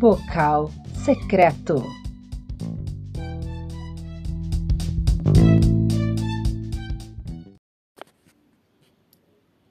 Vocal 0.00 0.70
secreto. 1.04 1.84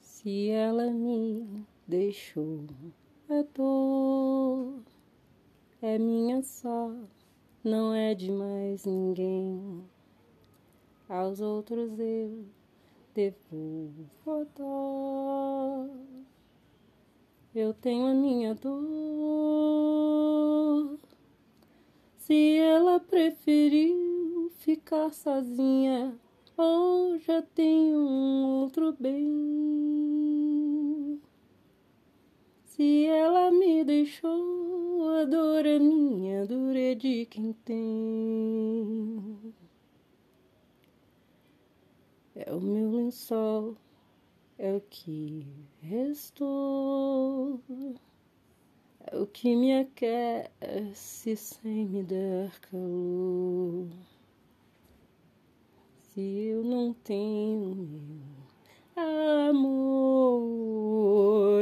Se 0.00 0.50
ela 0.50 0.90
me 0.90 1.64
deixou, 1.86 2.64
a 3.30 3.44
dor 3.54 4.80
é 5.80 5.96
minha 5.96 6.42
só, 6.42 6.90
não 7.62 7.94
é 7.94 8.12
de 8.12 8.32
mais 8.32 8.84
ninguém. 8.84 9.84
Aos 11.08 11.40
outros 11.40 12.00
eu 12.00 12.44
devolvo 13.14 14.10
a 14.26 14.44
dor. 14.58 15.88
Eu 17.54 17.72
tenho 17.72 18.08
a 18.08 18.12
minha 18.12 18.56
dor. 18.56 19.15
Se 22.26 22.58
ela 22.58 22.98
preferiu 22.98 24.50
ficar 24.58 25.12
sozinha, 25.12 26.18
ou 26.56 27.16
já 27.20 27.40
tem 27.40 27.96
um 27.96 28.62
outro 28.62 28.92
bem. 28.98 29.22
Se 32.64 33.06
ela 33.06 33.52
me 33.52 33.84
deixou, 33.84 35.08
a 35.20 35.24
dor 35.24 35.64
é 35.64 35.78
minha, 35.78 36.44
dor 36.46 36.74
é 36.74 36.96
de 36.96 37.26
quem 37.26 37.52
tem. 37.64 39.54
É 42.34 42.52
o 42.52 42.60
meu 42.60 42.90
lençol 42.90 43.76
é 44.58 44.74
o 44.74 44.80
que 44.80 45.46
restou, 45.80 47.60
o 49.20 49.26
que 49.26 49.56
me 49.56 49.78
aquece 49.78 51.36
sem 51.36 51.86
me 51.86 52.02
dar 52.02 52.58
calor. 52.60 53.88
Se 55.98 56.20
eu 56.20 56.62
não 56.62 56.92
tenho 56.92 57.74
meu 58.96 59.50
amor, 59.50 60.48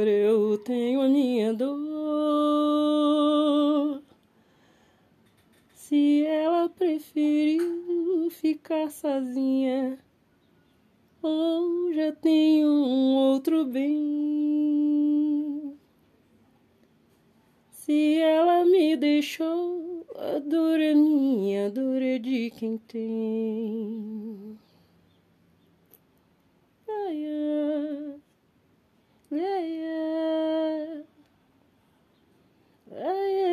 eu 0.07 0.57
tenho 0.59 1.01
a 1.01 1.07
minha 1.07 1.53
dor. 1.53 1.75
Se 5.73 6.25
ela 6.25 6.69
preferiu 6.69 8.29
ficar 8.31 8.89
sozinha 8.89 9.99
ou 11.21 11.93
já 11.93 12.11
tenho 12.11 12.67
um 12.67 13.15
outro 13.15 13.65
bem. 13.65 14.34
Se 17.85 18.19
ela 18.19 18.65
me 18.65 18.97
deixou, 18.97 20.07
a 20.15 20.39
dor 20.39 20.79
é 20.79 20.95
minha, 20.95 21.67
a 21.67 21.69
dor 21.69 22.01
é 22.01 22.17
de 22.17 22.49
quem 22.49 22.79
tem. 22.79 24.57
Ai, 26.89 27.25
ai, 27.27 28.19
ai, 29.31 29.83
ai, 32.91 33.03
ai, 33.03 33.45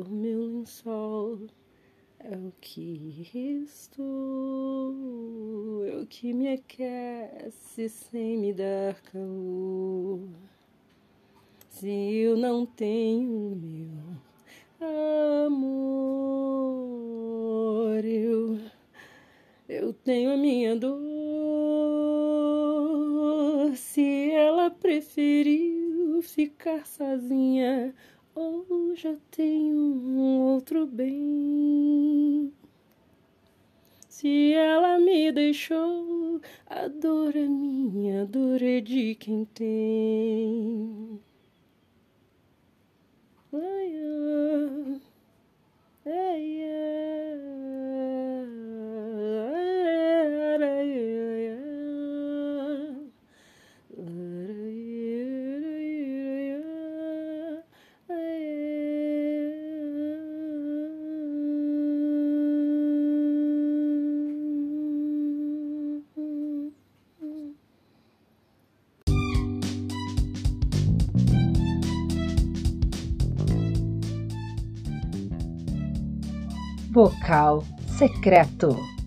o 0.00 0.49
meu 0.60 0.66
lençol 0.66 1.38
é 2.18 2.36
o 2.36 2.52
que 2.60 3.26
restou, 3.32 3.96
é 5.86 5.96
o 5.96 6.06
que 6.06 6.34
me 6.34 6.52
aquece 6.52 7.88
sem 7.88 8.36
me 8.36 8.52
dar 8.52 9.00
calor. 9.02 10.28
Se 11.70 11.88
eu 11.88 12.36
não 12.36 12.66
tenho 12.66 13.56
meu 13.56 13.88
amor, 15.46 15.64
eu, 18.04 18.60
eu 19.66 19.94
tenho 19.94 20.32
a 20.32 20.36
minha 20.36 20.76
dor. 20.76 21.00
Se 23.76 24.30
ela 24.32 24.70
preferiu 24.70 26.20
ficar 26.22 26.86
sozinha, 26.86 27.94
ou 28.34 28.94
já 28.94 29.16
tenho 29.30 29.76
um 29.76 30.52
outro 30.52 30.86
bem. 30.86 32.52
Se 34.08 34.52
ela 34.52 34.98
me 34.98 35.32
deixou, 35.32 36.40
a 36.66 36.88
dor 36.88 37.34
é 37.36 37.46
minha, 37.46 38.22
a 38.22 38.24
dor 38.24 38.62
é 38.62 38.80
de 38.80 39.14
quem 39.14 39.44
tem. 39.46 41.20
Ai, 43.52 43.92
ai, 43.94 45.00
Vocal 76.92 77.62
secreto. 77.86 78.99